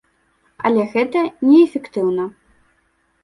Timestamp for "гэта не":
0.93-1.59